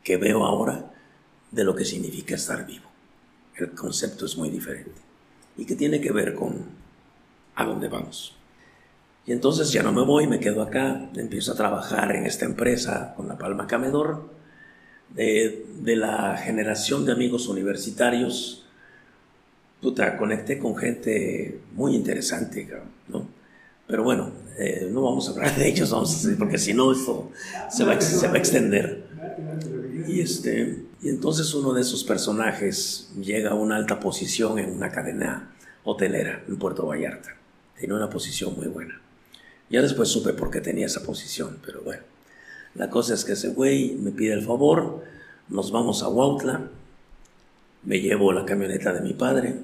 que 0.02 0.16
veo 0.16 0.45
ahora 0.45 0.92
de 1.50 1.64
lo 1.64 1.75
que 1.75 1.85
significa 1.85 2.35
estar 2.35 2.66
vivo. 2.66 2.88
El 3.57 3.73
concepto 3.73 4.26
es 4.26 4.37
muy 4.37 4.50
diferente 4.50 5.00
y 5.57 5.64
que 5.64 5.75
tiene 5.75 6.00
que 6.00 6.12
ver 6.12 6.35
con 6.35 6.66
a 7.54 7.64
dónde 7.64 7.88
vamos. 7.88 8.35
Y 9.26 9.33
entonces 9.33 9.73
ya 9.73 9.83
no 9.83 9.92
me 9.92 10.02
voy, 10.02 10.26
me 10.26 10.40
quedo 10.40 10.62
acá, 10.62 11.11
empiezo 11.14 11.52
a 11.52 11.57
trabajar 11.57 12.14
en 12.14 12.25
esta 12.25 12.45
empresa 12.45 13.14
con 13.16 13.28
la 13.28 13.37
Palma 13.37 13.66
Camedor 13.66 14.30
de, 15.14 15.97
la 15.97 16.37
generación 16.37 17.04
de 17.04 17.12
amigos 17.12 17.49
universitarios, 17.49 18.64
puta, 19.80 20.16
conecté 20.16 20.59
con 20.59 20.76
gente 20.76 21.61
muy 21.75 21.95
interesante, 21.95 22.68
¿no? 23.09 23.38
Pero 23.88 24.04
bueno, 24.04 24.30
eh, 24.59 24.87
no 24.92 25.00
vamos 25.00 25.28
a 25.28 25.33
hablar 25.33 25.57
de 25.57 25.66
ellos, 25.66 25.90
vamos 25.90 26.28
porque 26.38 26.59
si 26.59 26.75
no 26.75 26.92
esto 26.92 27.33
se 27.71 27.85
va, 27.85 27.99
se 27.99 28.28
va 28.28 28.35
a 28.35 28.38
extender. 28.38 29.09
Y, 30.07 30.21
este, 30.21 30.85
y 31.00 31.09
entonces 31.09 31.54
uno 31.54 31.73
de 31.73 31.80
esos 31.80 32.04
personajes 32.04 33.11
llega 33.18 33.52
a 33.52 33.54
una 33.54 33.76
alta 33.76 33.99
posición 33.99 34.59
en 34.59 34.73
una 34.73 34.90
cadena 34.92 35.54
hotelera 35.85 36.45
en 36.47 36.59
Puerto 36.59 36.87
Vallarta. 36.87 37.35
Tenía 37.80 37.97
una 37.97 38.11
posición 38.11 38.54
muy 38.57 38.66
buena. 38.66 39.00
Ya 39.71 39.80
después 39.80 40.11
supe 40.11 40.35
por 40.35 40.50
qué 40.50 40.61
tenía 40.61 40.85
esa 40.85 41.02
posición, 41.02 41.59
pero 41.64 41.80
bueno. 41.80 42.02
La 42.75 42.90
cosa 42.90 43.14
es 43.14 43.25
que 43.25 43.33
ese 43.33 43.49
güey 43.49 43.95
me 43.95 44.11
pide 44.11 44.35
el 44.35 44.45
favor, 44.45 45.02
nos 45.49 45.73
vamos 45.73 46.02
a 46.02 46.09
Huautla, 46.09 46.68
me 47.85 48.00
llevo 48.00 48.35
la 48.35 48.45
camioneta 48.45 48.92
de 48.92 49.00
mi 49.00 49.14
padre 49.14 49.62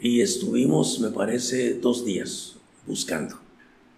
y 0.00 0.22
estuvimos, 0.22 0.98
me 0.98 1.10
parece, 1.10 1.74
dos 1.74 2.04
días 2.04 2.56
buscando. 2.86 3.38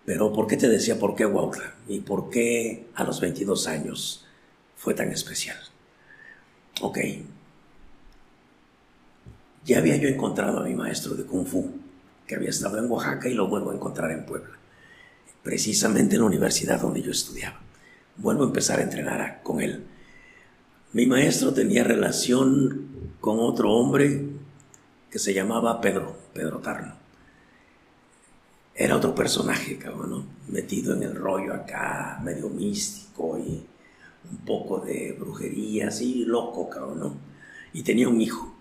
Pero 0.04 0.32
¿por 0.32 0.46
qué 0.46 0.56
te 0.56 0.68
decía 0.68 0.98
por 0.98 1.16
qué 1.16 1.26
Huautla? 1.26 1.74
¿Y 1.88 2.00
por 2.00 2.30
qué 2.30 2.86
a 2.94 3.04
los 3.04 3.20
22 3.20 3.66
años 3.66 4.24
fue 4.76 4.94
tan 4.94 5.10
especial? 5.10 5.58
Ok. 6.80 6.98
Ya 9.64 9.78
había 9.78 9.96
yo 9.96 10.08
encontrado 10.08 10.60
a 10.60 10.64
mi 10.64 10.74
maestro 10.74 11.14
de 11.16 11.24
Kung 11.24 11.44
Fu, 11.44 11.72
que 12.26 12.36
había 12.36 12.50
estado 12.50 12.78
en 12.78 12.88
Oaxaca 12.88 13.28
y 13.28 13.34
lo 13.34 13.48
vuelvo 13.48 13.72
a 13.72 13.74
encontrar 13.74 14.12
en 14.12 14.24
Puebla, 14.24 14.54
precisamente 15.42 16.14
en 16.14 16.20
la 16.20 16.28
universidad 16.28 16.80
donde 16.80 17.02
yo 17.02 17.10
estudiaba. 17.10 17.60
Vuelvo 18.16 18.44
a 18.44 18.46
empezar 18.46 18.78
a 18.78 18.84
entrenar 18.84 19.40
con 19.42 19.60
él. 19.60 19.84
Mi 20.92 21.06
maestro 21.06 21.52
tenía 21.52 21.82
relación 21.82 23.16
con 23.20 23.40
otro 23.40 23.72
hombre 23.72 24.24
que 25.10 25.18
se 25.18 25.34
llamaba 25.34 25.80
Pedro, 25.80 26.16
Pedro 26.32 26.60
Tarno 26.60 27.05
era 28.76 28.96
otro 28.96 29.14
personaje, 29.14 29.78
cabrón, 29.78 30.26
Metido 30.48 30.94
en 30.94 31.02
el 31.02 31.14
rollo 31.14 31.54
acá, 31.54 32.20
medio 32.22 32.48
místico 32.48 33.38
y 33.38 33.66
un 34.30 34.38
poco 34.44 34.78
de 34.80 35.16
brujería, 35.18 35.88
así 35.88 36.24
loco, 36.24 36.68
cabrón, 36.68 37.14
Y 37.72 37.82
tenía 37.82 38.08
un 38.08 38.20
hijo. 38.20 38.54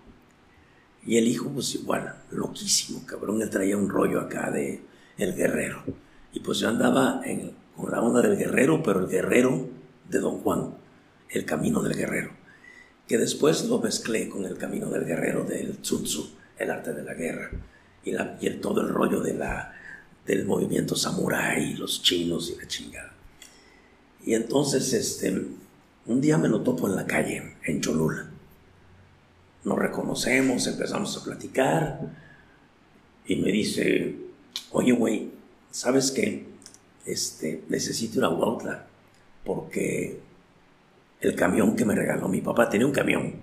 Y 1.04 1.18
el 1.18 1.28
hijo, 1.28 1.50
pues 1.50 1.74
igual, 1.74 2.16
loquísimo, 2.30 3.04
cabrón. 3.06 3.40
Él 3.42 3.50
traía 3.50 3.76
un 3.76 3.88
rollo 3.88 4.20
acá 4.20 4.50
de 4.50 4.82
el 5.18 5.34
guerrero. 5.34 5.84
Y 6.32 6.40
pues 6.40 6.58
yo 6.58 6.68
andaba 6.68 7.20
en, 7.24 7.52
con 7.76 7.90
la 7.90 8.00
onda 8.00 8.22
del 8.22 8.36
guerrero, 8.36 8.82
pero 8.82 9.00
el 9.00 9.08
guerrero 9.08 9.68
de 10.08 10.18
Don 10.18 10.38
Juan, 10.38 10.74
el 11.28 11.44
camino 11.44 11.82
del 11.82 11.96
guerrero. 11.96 12.30
Que 13.06 13.18
después 13.18 13.66
lo 13.68 13.78
mezclé 13.78 14.28
con 14.28 14.44
el 14.44 14.56
camino 14.56 14.88
del 14.90 15.04
guerrero 15.04 15.44
del 15.44 15.78
Tzu 15.78 16.30
el 16.58 16.70
arte 16.70 16.92
de 16.92 17.02
la 17.04 17.14
guerra. 17.14 17.50
Y, 18.02 18.12
y 18.12 18.46
el, 18.46 18.60
todo 18.60 18.80
el 18.80 18.88
rollo 18.88 19.20
de 19.20 19.34
la 19.34 19.75
del 20.26 20.44
movimiento 20.44 20.96
samurái, 20.96 21.74
los 21.74 22.02
chinos 22.02 22.50
y 22.50 22.60
la 22.60 22.66
chingada. 22.66 23.14
Y 24.24 24.34
entonces, 24.34 24.92
este, 24.92 25.30
un 26.06 26.20
día 26.20 26.36
me 26.36 26.48
lo 26.48 26.62
topo 26.62 26.88
en 26.88 26.96
la 26.96 27.06
calle, 27.06 27.54
en 27.64 27.80
Cholula. 27.80 28.28
Nos 29.64 29.78
reconocemos, 29.78 30.66
empezamos 30.66 31.16
a 31.16 31.24
platicar 31.24 32.00
y 33.26 33.36
me 33.36 33.52
dice, 33.52 34.16
oye, 34.72 34.92
güey, 34.92 35.30
¿sabes 35.70 36.10
qué? 36.10 36.44
Este, 37.04 37.62
necesito 37.68 38.18
ir 38.18 38.24
a 38.24 38.86
porque 39.44 40.20
el 41.20 41.34
camión 41.36 41.76
que 41.76 41.84
me 41.84 41.94
regaló 41.94 42.28
mi 42.28 42.40
papá 42.40 42.68
tenía 42.68 42.86
un 42.86 42.92
camión. 42.92 43.34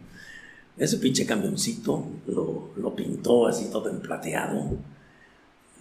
Ese 0.78 0.98
pinche 0.98 1.25
camioncito 1.25 2.06
lo, 2.28 2.72
lo 2.75 2.96
pintó 2.96 3.48
así 3.48 3.70
todo 3.72 3.90
en 3.90 4.02
plateado 4.02 4.78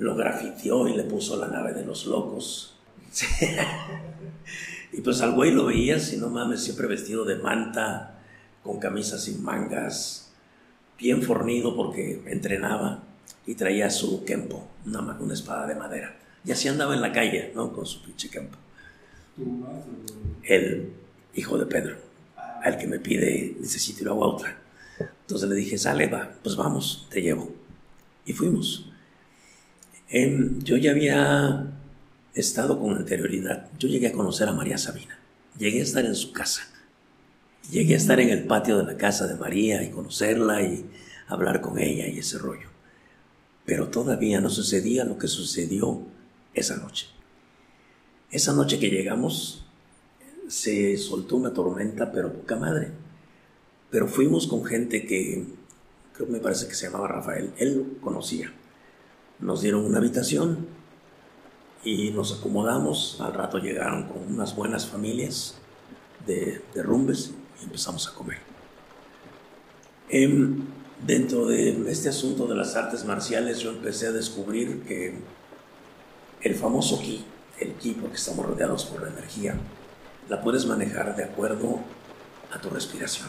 lo 0.02 0.16
grafiteó 0.16 0.88
y 0.88 0.96
le 0.96 1.04
puso 1.04 1.36
la 1.36 1.48
nave 1.48 1.72
de 1.72 1.84
los 1.84 2.06
locos. 2.06 2.74
y 4.92 5.00
pues 5.00 5.20
al 5.20 5.32
güey 5.32 5.52
lo 5.52 5.66
veías 5.66 6.12
y 6.12 6.16
no 6.16 6.28
mames, 6.28 6.62
siempre 6.62 6.88
vestido 6.88 7.24
de 7.24 7.36
manta, 7.36 8.18
con 8.62 8.78
camisas 8.78 9.24
sin 9.24 9.42
mangas, 9.42 10.32
bien 10.98 11.22
fornido 11.22 11.76
porque 11.76 12.20
entrenaba 12.26 13.02
y 13.46 13.54
traía 13.54 13.90
su 13.90 14.24
kempo, 14.24 14.68
una, 14.86 15.00
una 15.00 15.34
espada 15.34 15.66
de 15.66 15.76
madera. 15.76 16.16
Y 16.44 16.50
así 16.50 16.68
andaba 16.68 16.94
en 16.94 17.00
la 17.00 17.12
calle, 17.12 17.52
¿no? 17.54 17.72
Con 17.72 17.86
su 17.86 18.02
pinche 18.02 18.28
kempo. 18.28 18.56
El 20.42 20.92
hijo 21.34 21.58
de 21.58 21.66
Pedro, 21.66 21.96
al 22.62 22.76
que 22.76 22.88
me 22.88 22.98
pide, 22.98 23.56
necesito 23.60 24.02
ir 24.02 24.08
a 24.08 24.12
Huautla. 24.12 24.56
Entonces 24.98 25.48
le 25.48 25.54
dije, 25.54 25.78
sale, 25.78 26.08
va, 26.08 26.32
pues 26.42 26.56
vamos, 26.56 27.06
te 27.08 27.22
llevo. 27.22 27.48
Y 28.26 28.32
fuimos 28.32 28.91
yo 30.12 30.76
ya 30.76 30.90
había 30.90 31.72
estado 32.34 32.78
con 32.78 32.94
anterioridad. 32.94 33.70
Yo 33.78 33.88
llegué 33.88 34.08
a 34.08 34.12
conocer 34.12 34.46
a 34.46 34.52
María 34.52 34.76
Sabina. 34.76 35.18
Llegué 35.58 35.80
a 35.80 35.84
estar 35.84 36.04
en 36.04 36.14
su 36.14 36.32
casa. 36.32 36.62
Llegué 37.70 37.94
a 37.94 37.96
estar 37.96 38.20
en 38.20 38.28
el 38.28 38.44
patio 38.44 38.76
de 38.76 38.84
la 38.84 38.98
casa 38.98 39.26
de 39.26 39.36
María 39.36 39.82
y 39.82 39.90
conocerla 39.90 40.62
y 40.62 40.84
hablar 41.28 41.62
con 41.62 41.78
ella 41.78 42.06
y 42.08 42.18
ese 42.18 42.36
rollo. 42.36 42.68
Pero 43.64 43.88
todavía 43.88 44.40
no 44.40 44.50
sucedía 44.50 45.04
lo 45.04 45.16
que 45.16 45.28
sucedió 45.28 46.02
esa 46.52 46.76
noche. 46.76 47.06
Esa 48.30 48.52
noche 48.52 48.78
que 48.78 48.90
llegamos 48.90 49.64
se 50.48 50.98
soltó 50.98 51.36
una 51.36 51.54
tormenta, 51.54 52.12
pero 52.12 52.34
poca 52.34 52.56
madre. 52.56 52.90
Pero 53.90 54.08
fuimos 54.08 54.46
con 54.46 54.64
gente 54.64 55.06
que 55.06 55.46
creo 56.12 56.28
me 56.28 56.40
parece 56.40 56.68
que 56.68 56.74
se 56.74 56.86
llamaba 56.86 57.08
Rafael. 57.08 57.52
Él 57.56 57.78
lo 57.78 58.00
conocía 58.00 58.52
nos 59.40 59.62
dieron 59.62 59.84
una 59.84 59.98
habitación 59.98 60.66
y 61.84 62.10
nos 62.10 62.38
acomodamos. 62.38 63.18
Al 63.20 63.34
rato 63.34 63.58
llegaron 63.58 64.08
con 64.08 64.32
unas 64.32 64.54
buenas 64.54 64.86
familias 64.86 65.56
de, 66.26 66.62
de 66.74 66.82
rumbes 66.82 67.32
y 67.60 67.64
empezamos 67.64 68.08
a 68.08 68.14
comer. 68.14 68.38
Em, 70.08 70.64
dentro 71.06 71.46
de 71.46 71.90
este 71.90 72.08
asunto 72.08 72.46
de 72.46 72.54
las 72.54 72.76
artes 72.76 73.04
marciales 73.04 73.60
yo 73.60 73.70
empecé 73.70 74.08
a 74.08 74.12
descubrir 74.12 74.82
que 74.82 75.18
el 76.42 76.54
famoso 76.54 77.00
ki, 77.00 77.24
el 77.58 77.72
ki 77.74 77.92
porque 77.92 78.16
estamos 78.16 78.44
rodeados 78.44 78.84
por 78.84 79.02
la 79.02 79.08
energía, 79.08 79.54
la 80.28 80.40
puedes 80.42 80.66
manejar 80.66 81.16
de 81.16 81.24
acuerdo 81.24 81.80
a 82.52 82.60
tu 82.60 82.68
respiración. 82.70 83.28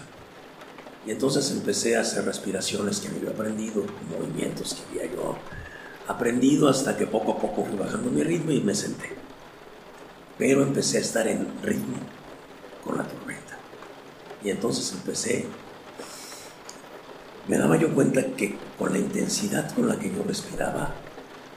Y 1.06 1.12
entonces 1.12 1.52
empecé 1.52 1.98
a 1.98 2.02
hacer 2.02 2.26
respiraciones 2.26 3.00
que 3.00 3.10
me 3.10 3.18
había 3.18 3.32
aprendido, 3.32 3.86
movimientos 4.10 4.74
que 4.74 4.93
aprendido 6.08 6.70
hasta 6.70 6.98
que 6.98 7.08
poco 7.08 7.34
a 7.34 7.38
poco 7.40 7.66
fui 7.66 7.78
bajando 7.78 8.10
mi 8.10 8.24
ritmo 8.24 8.52
y 8.52 8.62
me 8.62 8.76
senté. 8.76 9.12
Pero 10.38 10.64
empecé 10.64 10.98
a 10.98 11.02
estar 11.02 11.28
en 11.28 11.48
ritmo 11.62 11.98
con 12.84 12.98
la 12.98 13.04
tormenta. 13.04 13.58
Y 14.44 14.50
entonces 14.50 14.92
empecé, 14.94 15.46
me 17.48 17.58
daba 17.58 17.78
yo 17.78 17.94
cuenta 17.94 18.26
que 18.36 18.58
con 18.78 18.92
la 18.92 19.00
intensidad 19.00 19.74
con 19.74 19.88
la 19.88 19.98
que 19.98 20.14
yo 20.14 20.24
respiraba, 20.24 20.94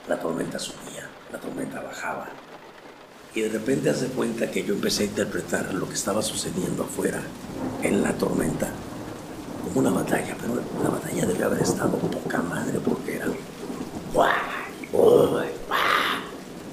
la 0.07 0.19
tormenta 0.19 0.57
subía, 0.59 1.09
la 1.31 1.39
tormenta 1.39 1.81
bajaba. 1.81 2.27
Y 3.35 3.41
de 3.41 3.49
repente 3.49 3.89
hace 3.89 4.07
cuenta 4.07 4.49
que 4.49 4.63
yo 4.63 4.73
empecé 4.73 5.03
a 5.03 5.07
interpretar 5.07 5.73
lo 5.73 5.87
que 5.87 5.95
estaba 5.95 6.21
sucediendo 6.21 6.83
afuera 6.83 7.21
en 7.83 8.01
la 8.01 8.13
tormenta 8.13 8.71
como 9.67 9.81
una 9.81 9.91
batalla, 9.91 10.35
pero 10.39 10.55
la 10.81 10.89
batalla 10.89 11.25
debe 11.25 11.43
haber 11.43 11.61
estado 11.61 11.97
poca 11.97 12.41
madre 12.41 12.79
porque 12.79 13.06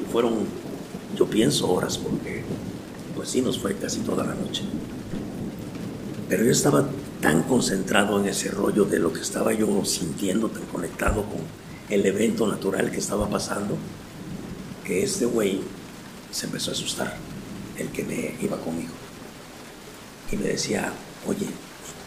y 0.01 0.13
fueron, 0.13 0.35
yo 1.17 1.27
pienso, 1.27 1.71
horas 1.71 1.99
porque 1.99 2.43
pues 3.15 3.29
sí 3.29 3.41
nos 3.41 3.59
fue 3.59 3.75
casi 3.77 4.01
toda 4.01 4.25
la 4.25 4.35
noche. 4.35 4.63
Pero 6.29 6.45
yo 6.45 6.51
estaba 6.51 6.89
tan 7.21 7.43
concentrado 7.45 8.21
en 8.21 8.27
ese 8.29 8.51
rollo 8.51 8.85
de 8.85 8.99
lo 8.99 9.13
que 9.13 9.21
estaba 9.21 9.53
yo 9.53 9.85
sintiendo, 9.85 10.49
tan 10.49 10.65
conectado 10.67 11.25
con 11.25 11.41
el 11.89 12.05
evento 12.07 12.47
natural 12.47 12.91
que 12.91 12.99
estaba 12.99 13.29
pasando, 13.29 13.77
que 14.85 15.03
este 15.03 15.27
güey 15.27 15.61
se 16.31 16.47
empezó 16.47 16.71
a 16.71 16.75
asustar, 16.75 17.17
el 17.79 17.89
que 17.89 18.05
me 18.05 18.37
iba 18.41 18.59
conmigo. 18.59 18.93
Y 20.33 20.37
me 20.37 20.49
decía, 20.49 20.93
oye, 21.27 21.47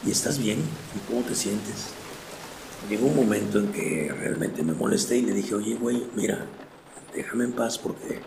¿y 0.05 0.11
estás 0.11 0.37
bien? 0.37 0.59
¿Y 0.95 1.11
cómo 1.11 1.21
te 1.21 1.35
sientes? 1.35 1.93
Llegó 2.89 3.07
un 3.07 3.17
momento 3.17 3.59
en 3.59 3.71
que 3.73 4.13
realmente 4.17 4.63
me 4.63 4.73
molesté 4.73 5.17
y 5.17 5.21
le 5.23 5.33
dije, 5.33 5.53
oye, 5.53 5.75
güey, 5.75 6.07
mira, 6.15 6.45
déjame 7.13 7.43
en 7.43 7.51
paz 7.51 7.77
porque 7.77 8.21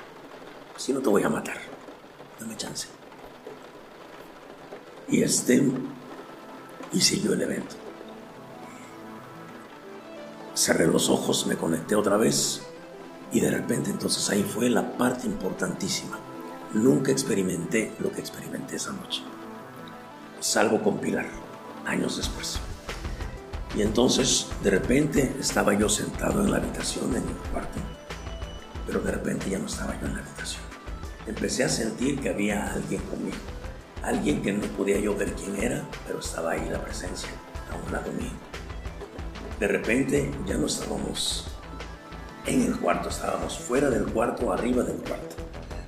si 0.77 0.93
no 0.93 1.01
te 1.01 1.09
voy 1.09 1.23
a 1.23 1.31
matar. 1.31 1.57
Dame 2.39 2.57
chance. 2.57 2.89
Y 5.09 5.23
este, 5.23 5.63
y 6.93 7.01
siguió 7.01 7.33
el 7.33 7.43
evento. 7.43 7.77
Cerré 10.55 10.87
los 10.87 11.09
ojos, 11.09 11.47
me 11.47 11.57
conecté 11.57 11.95
otra 11.95 12.19
vez 12.19 12.63
y 13.33 13.41
de 13.41 13.51
repente 13.51 13.91
entonces 13.91 14.29
ahí 14.29 14.43
fue 14.43 14.69
la 14.69 14.97
parte 14.99 15.27
importantísima. 15.27 16.19
Nunca 16.75 17.11
experimenté 17.13 17.93
lo 17.99 18.13
que 18.13 18.21
experimenté 18.21 18.77
esa 18.77 18.93
noche, 18.93 19.23
salvo 20.39 20.83
con 20.83 20.99
Pilar, 20.99 21.27
años 21.87 22.17
después. 22.17 22.61
Y 23.77 23.83
entonces, 23.83 24.49
de 24.65 24.71
repente, 24.71 25.33
estaba 25.39 25.75
yo 25.75 25.89
sentado 25.89 26.43
en 26.43 26.51
la 26.51 26.57
habitación, 26.57 27.11
en 27.11 27.23
el 27.23 27.51
cuarto, 27.53 27.79
pero 28.85 29.01
de 29.01 29.13
repente 29.13 29.49
ya 29.49 29.59
no 29.59 29.67
estaba 29.67 29.99
yo 30.01 30.07
en 30.07 30.15
la 30.15 30.23
habitación. 30.23 30.63
Empecé 31.27 31.65
a 31.65 31.69
sentir 31.69 32.21
que 32.21 32.31
había 32.31 32.73
alguien 32.73 33.01
conmigo, 33.03 33.37
alguien 34.03 34.43
que 34.43 34.53
no 34.53 34.67
podía 34.77 34.99
yo 34.99 35.15
ver 35.15 35.33
quién 35.35 35.57
era, 35.63 35.85
pero 36.05 36.19
estaba 36.19 36.53
ahí 36.53 36.69
la 36.69 36.83
presencia, 36.83 37.29
a 37.71 37.87
un 37.87 37.93
lado 37.93 38.11
mío. 38.13 38.33
De 39.61 39.69
repente 39.69 40.33
ya 40.47 40.57
no 40.57 40.67
estábamos 40.67 41.47
en 42.47 42.63
el 42.63 42.77
cuarto, 42.81 43.09
estábamos 43.09 43.57
fuera 43.57 43.89
del 43.89 44.07
cuarto, 44.07 44.53
arriba 44.53 44.83
del 44.83 44.97
cuarto. 44.97 45.37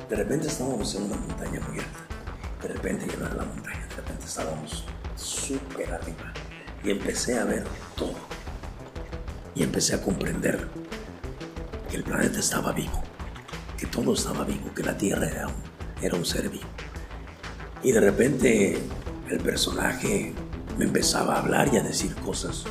De 0.08 0.14
repente 0.14 0.46
estábamos 0.46 0.94
en 0.94 1.04
una 1.04 1.16
montaña 1.16 1.60
muy. 1.66 1.78
De 2.62 2.68
repente 2.68 3.06
ya 3.08 3.16
no 3.16 3.26
era 3.26 3.34
la 3.34 3.44
montaña, 3.44 3.86
de 3.88 3.96
repente 3.96 4.24
estábamos 4.26 4.84
súper 5.16 5.92
arriba 5.92 6.32
y 6.84 6.90
empecé 6.90 7.38
a 7.38 7.44
ver 7.44 7.64
todo. 7.96 8.14
Y 9.54 9.62
empecé 9.62 9.94
a 9.94 10.02
comprender 10.02 10.66
que 11.90 11.96
el 11.96 12.04
planeta 12.04 12.38
estaba 12.38 12.72
vivo, 12.72 13.02
que 13.78 13.86
todo 13.86 14.14
estaba 14.14 14.44
vivo, 14.44 14.72
que 14.74 14.82
la 14.82 14.96
Tierra 14.96 15.28
era 15.28 15.48
un, 15.48 15.54
era 16.00 16.16
un 16.16 16.24
ser 16.24 16.48
vivo. 16.48 16.68
Y 17.82 17.92
de 17.92 18.00
repente 18.00 18.78
el 19.28 19.38
personaje 19.38 20.32
me 20.78 20.84
empezaba 20.84 21.34
a 21.34 21.40
hablar 21.40 21.68
y 21.72 21.76
a 21.76 21.82
decir 21.82 22.14
cosas. 22.16 22.64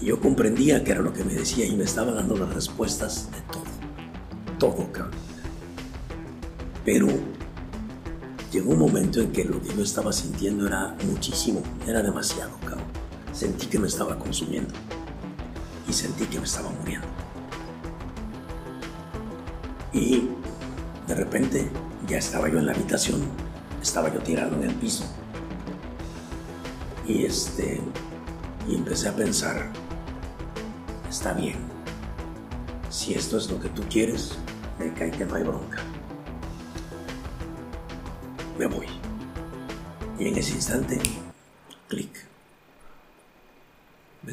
Y 0.00 0.06
yo 0.06 0.20
comprendía 0.20 0.82
que 0.84 0.92
era 0.92 1.00
lo 1.00 1.12
que 1.12 1.24
me 1.24 1.34
decía 1.34 1.64
y 1.64 1.76
me 1.76 1.84
estaba 1.84 2.12
dando 2.12 2.36
las 2.36 2.52
respuestas 2.52 3.30
de 3.30 3.40
todo. 3.52 3.62
Todo, 4.58 4.92
cabrón. 4.92 5.22
Pero 6.84 7.08
llegó 8.52 8.72
un 8.72 8.78
momento 8.78 9.20
en 9.20 9.32
que 9.32 9.44
lo 9.44 9.62
que 9.62 9.74
yo 9.74 9.82
estaba 9.82 10.12
sintiendo 10.12 10.66
era 10.66 10.96
muchísimo, 11.06 11.62
era 11.86 12.02
demasiado, 12.02 12.50
sentí 13.42 13.66
que 13.66 13.78
me 13.80 13.88
estaba 13.88 14.16
consumiendo 14.16 14.72
y 15.88 15.92
sentí 15.92 16.26
que 16.26 16.38
me 16.38 16.44
estaba 16.44 16.70
muriendo. 16.70 17.08
Y 19.92 20.28
de 21.08 21.14
repente 21.16 21.68
ya 22.06 22.18
estaba 22.18 22.48
yo 22.48 22.60
en 22.60 22.66
la 22.66 22.72
habitación, 22.72 23.20
estaba 23.82 24.14
yo 24.14 24.20
tirado 24.20 24.54
en 24.54 24.70
el 24.70 24.74
piso. 24.76 25.04
Y 27.04 27.24
este 27.24 27.80
y 28.68 28.76
empecé 28.76 29.08
a 29.08 29.16
pensar, 29.16 29.72
está 31.10 31.32
bien. 31.32 31.56
Si 32.90 33.12
esto 33.14 33.38
es 33.38 33.50
lo 33.50 33.58
que 33.58 33.70
tú 33.70 33.82
quieres, 33.90 34.38
me 34.78 34.94
cae 34.94 35.10
que 35.10 35.24
no 35.24 35.34
hay 35.34 35.42
bronca. 35.42 35.78
Me 38.56 38.66
voy. 38.66 38.86
Y 40.20 40.28
en 40.28 40.38
ese 40.38 40.54
instante, 40.54 41.00
clic. 41.88 42.21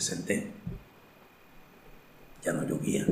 Senté. 0.01 0.51
Ya 2.43 2.53
no 2.53 2.67
llovía. 2.67 3.05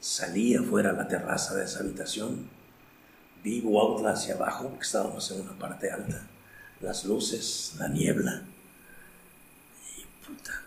Salí 0.00 0.54
afuera 0.54 0.90
a 0.90 0.94
la 0.94 1.08
terraza 1.08 1.54
de 1.54 1.64
esa 1.64 1.80
habitación. 1.80 2.48
Vi 3.42 3.60
Huautla 3.60 4.10
hacia 4.10 4.34
abajo, 4.34 4.68
porque 4.68 4.84
estábamos 4.84 5.30
en 5.30 5.40
una 5.40 5.58
parte 5.58 5.90
alta. 5.90 6.26
Las 6.80 7.04
luces, 7.04 7.74
la 7.78 7.88
niebla. 7.88 8.42
Y 9.96 10.26
puta. 10.26 10.62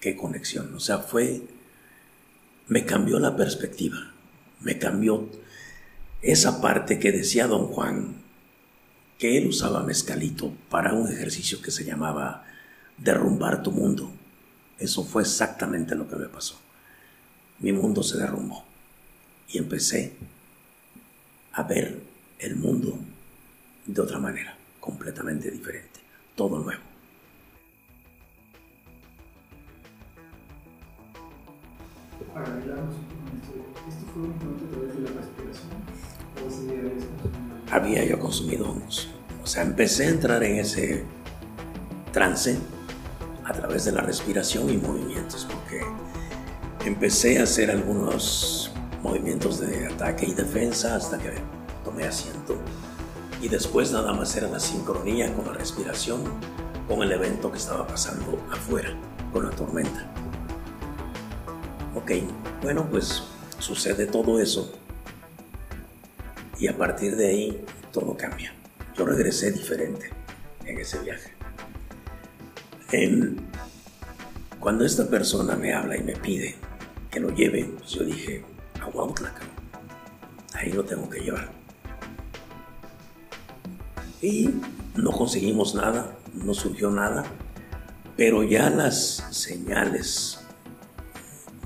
Qué 0.00 0.16
conexión. 0.16 0.74
O 0.74 0.80
sea, 0.80 0.98
fue. 0.98 1.42
Me 2.68 2.84
cambió 2.84 3.18
la 3.18 3.36
perspectiva. 3.36 4.12
Me 4.60 4.78
cambió 4.78 5.28
esa 6.22 6.60
parte 6.60 7.00
que 7.00 7.10
decía 7.10 7.48
don 7.48 7.66
Juan, 7.66 8.14
que 9.18 9.36
él 9.36 9.48
usaba 9.48 9.82
mezcalito 9.82 10.52
para 10.70 10.94
un 10.94 11.12
ejercicio 11.12 11.60
que 11.60 11.72
se 11.72 11.84
llamaba 11.84 12.44
derrumbar 12.98 13.62
tu 13.62 13.70
mundo. 13.70 14.10
Eso 14.78 15.04
fue 15.04 15.22
exactamente 15.22 15.94
lo 15.94 16.08
que 16.08 16.16
me 16.16 16.26
pasó. 16.26 16.58
Mi 17.58 17.72
mundo 17.72 18.02
se 18.02 18.18
derrumbó 18.18 18.64
y 19.48 19.58
empecé 19.58 20.12
a 21.52 21.62
ver 21.62 22.00
el 22.38 22.56
mundo 22.56 22.98
de 23.86 24.00
otra 24.00 24.18
manera, 24.18 24.56
completamente 24.80 25.50
diferente, 25.50 26.00
todo 26.34 26.58
nuevo. 26.58 26.82
Había 37.70 38.04
yo 38.04 38.18
consumido 38.18 38.70
hongos. 38.70 39.08
O 39.42 39.46
sea, 39.46 39.62
empecé 39.62 40.06
a 40.06 40.10
entrar 40.10 40.42
en 40.42 40.56
ese 40.56 41.04
trance 42.12 42.58
a 43.52 43.54
través 43.54 43.84
de 43.84 43.92
la 43.92 44.00
respiración 44.00 44.70
y 44.70 44.78
movimientos, 44.78 45.46
porque 45.50 45.82
empecé 46.86 47.38
a 47.38 47.42
hacer 47.42 47.70
algunos 47.70 48.72
movimientos 49.02 49.60
de 49.60 49.88
ataque 49.88 50.24
y 50.26 50.32
defensa 50.32 50.96
hasta 50.96 51.18
que 51.18 51.34
tomé 51.84 52.04
asiento. 52.04 52.56
Y 53.42 53.48
después 53.48 53.92
nada 53.92 54.14
más 54.14 54.34
era 54.36 54.48
la 54.48 54.58
sincronía 54.58 55.34
con 55.34 55.44
la 55.44 55.52
respiración, 55.52 56.22
con 56.88 57.02
el 57.02 57.12
evento 57.12 57.52
que 57.52 57.58
estaba 57.58 57.86
pasando 57.86 58.42
afuera, 58.50 58.96
con 59.34 59.44
la 59.44 59.50
tormenta. 59.50 60.10
Ok, 61.94 62.12
bueno, 62.62 62.88
pues 62.90 63.22
sucede 63.58 64.06
todo 64.06 64.40
eso. 64.40 64.72
Y 66.58 66.68
a 66.68 66.78
partir 66.78 67.16
de 67.16 67.26
ahí 67.28 67.64
todo 67.92 68.16
cambia. 68.16 68.54
Yo 68.96 69.04
regresé 69.04 69.52
diferente 69.52 70.08
en 70.64 70.78
ese 70.78 71.00
viaje 71.00 71.41
cuando 74.60 74.84
esta 74.84 75.08
persona 75.08 75.56
me 75.56 75.72
habla 75.72 75.96
y 75.96 76.02
me 76.02 76.14
pide 76.14 76.56
que 77.10 77.20
lo 77.20 77.30
lleve, 77.30 77.64
pues 77.78 77.90
yo 77.90 78.04
dije, 78.04 78.44
a 78.80 78.86
Huautla, 78.86 79.32
ahí 80.54 80.72
lo 80.72 80.84
tengo 80.84 81.08
que 81.08 81.20
llevar. 81.20 81.50
Y 84.20 84.50
no 84.94 85.10
conseguimos 85.10 85.74
nada, 85.74 86.14
no 86.34 86.52
surgió 86.54 86.90
nada, 86.90 87.24
pero 88.16 88.42
ya 88.42 88.68
las 88.68 89.26
señales 89.30 90.40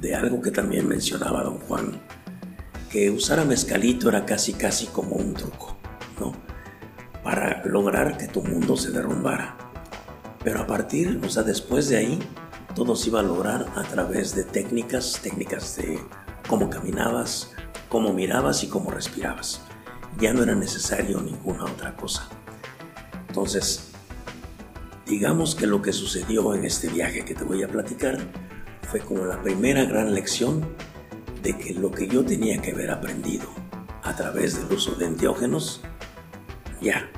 de 0.00 0.14
algo 0.14 0.40
que 0.40 0.50
también 0.50 0.88
mencionaba 0.88 1.42
don 1.42 1.58
Juan, 1.58 2.00
que 2.90 3.10
usar 3.10 3.40
a 3.40 3.44
mezcalito 3.44 4.08
era 4.08 4.24
casi 4.24 4.52
casi 4.52 4.86
como 4.86 5.16
un 5.16 5.34
truco, 5.34 5.76
¿no? 6.20 6.32
Para 7.22 7.64
lograr 7.64 8.16
que 8.16 8.28
tu 8.28 8.42
mundo 8.42 8.76
se 8.76 8.92
derrumbara. 8.92 9.65
Pero 10.46 10.60
a 10.60 10.66
partir, 10.68 11.20
o 11.24 11.28
sea, 11.28 11.42
después 11.42 11.88
de 11.88 11.96
ahí, 11.96 12.20
todo 12.76 12.94
se 12.94 13.08
iba 13.08 13.18
a 13.18 13.24
lograr 13.24 13.66
a 13.74 13.82
través 13.82 14.32
de 14.36 14.44
técnicas, 14.44 15.18
técnicas 15.20 15.74
de 15.76 15.98
cómo 16.48 16.70
caminabas, 16.70 17.50
cómo 17.88 18.12
mirabas 18.12 18.62
y 18.62 18.68
cómo 18.68 18.92
respirabas. 18.92 19.62
Ya 20.20 20.32
no 20.32 20.44
era 20.44 20.54
necesario 20.54 21.20
ninguna 21.20 21.64
otra 21.64 21.96
cosa. 21.96 22.28
Entonces, 23.26 23.88
digamos 25.04 25.56
que 25.56 25.66
lo 25.66 25.82
que 25.82 25.92
sucedió 25.92 26.54
en 26.54 26.64
este 26.64 26.90
viaje 26.90 27.24
que 27.24 27.34
te 27.34 27.42
voy 27.42 27.64
a 27.64 27.68
platicar 27.68 28.16
fue 28.88 29.00
como 29.00 29.24
la 29.24 29.42
primera 29.42 29.84
gran 29.84 30.14
lección 30.14 30.64
de 31.42 31.58
que 31.58 31.74
lo 31.74 31.90
que 31.90 32.06
yo 32.06 32.24
tenía 32.24 32.62
que 32.62 32.70
haber 32.70 32.92
aprendido 32.92 33.48
a 34.04 34.14
través 34.14 34.56
del 34.56 34.76
uso 34.76 34.94
de 34.94 35.06
enteógenos, 35.06 35.80
ya, 36.80 37.10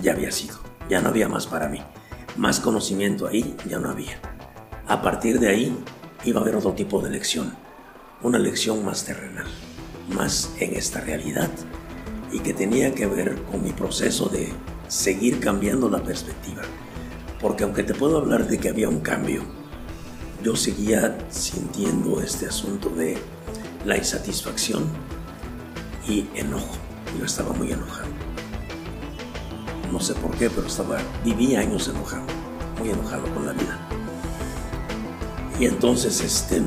ya 0.00 0.14
había 0.14 0.32
sido, 0.32 0.58
ya 0.90 1.00
no 1.00 1.10
había 1.10 1.28
más 1.28 1.46
para 1.46 1.68
mí. 1.68 1.80
Más 2.36 2.60
conocimiento 2.60 3.26
ahí 3.26 3.54
ya 3.68 3.78
no 3.78 3.90
había. 3.90 4.18
A 4.86 5.02
partir 5.02 5.38
de 5.38 5.48
ahí 5.48 5.76
iba 6.24 6.40
a 6.40 6.42
haber 6.42 6.56
otro 6.56 6.72
tipo 6.72 7.00
de 7.00 7.10
lección, 7.10 7.54
una 8.22 8.38
lección 8.38 8.84
más 8.84 9.04
terrenal, 9.04 9.46
más 10.14 10.54
en 10.58 10.74
esta 10.74 11.00
realidad 11.00 11.50
y 12.32 12.38
que 12.38 12.54
tenía 12.54 12.94
que 12.94 13.06
ver 13.06 13.42
con 13.42 13.62
mi 13.62 13.72
proceso 13.72 14.30
de 14.30 14.50
seguir 14.88 15.40
cambiando 15.40 15.90
la 15.90 16.02
perspectiva. 16.02 16.62
Porque 17.38 17.64
aunque 17.64 17.82
te 17.82 17.94
puedo 17.94 18.16
hablar 18.16 18.46
de 18.48 18.58
que 18.58 18.70
había 18.70 18.88
un 18.88 19.00
cambio, 19.00 19.42
yo 20.42 20.56
seguía 20.56 21.18
sintiendo 21.28 22.22
este 22.22 22.46
asunto 22.46 22.88
de 22.88 23.18
la 23.84 23.98
insatisfacción 23.98 24.84
y 26.08 26.26
enojo. 26.34 26.76
Yo 27.18 27.26
estaba 27.26 27.52
muy 27.52 27.72
enojado. 27.72 28.31
No 29.92 30.00
sé 30.00 30.14
por 30.14 30.30
qué, 30.38 30.48
pero 30.48 30.66
estaba, 30.66 30.98
vivía 31.22 31.60
años 31.60 31.86
enojado, 31.86 32.24
muy 32.78 32.88
enojado 32.88 33.24
con 33.34 33.44
la 33.44 33.52
vida. 33.52 33.78
Y 35.60 35.66
entonces, 35.66 36.22
este, 36.22 36.62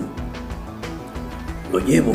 lo 1.72 1.80
llevo 1.80 2.14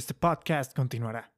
Este 0.00 0.14
podcast 0.14 0.74
continuará. 0.74 1.30